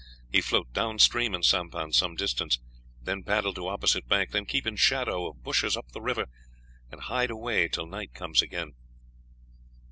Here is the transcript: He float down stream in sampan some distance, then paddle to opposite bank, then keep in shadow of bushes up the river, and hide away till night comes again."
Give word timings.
He 0.31 0.41
float 0.41 0.73
down 0.73 0.97
stream 0.97 1.35
in 1.35 1.43
sampan 1.43 1.91
some 1.93 2.15
distance, 2.15 2.57
then 3.03 3.21
paddle 3.21 3.53
to 3.53 3.67
opposite 3.67 4.07
bank, 4.07 4.31
then 4.31 4.47
keep 4.47 4.65
in 4.65 4.75
shadow 4.75 5.27
of 5.27 5.43
bushes 5.43 5.77
up 5.77 5.91
the 5.91 6.01
river, 6.01 6.25
and 6.91 7.01
hide 7.01 7.29
away 7.29 7.67
till 7.67 7.85
night 7.85 8.15
comes 8.15 8.41
again." 8.41 8.73